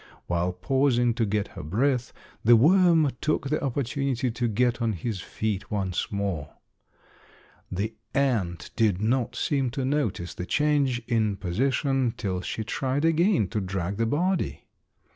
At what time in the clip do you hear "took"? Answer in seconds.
3.21-3.51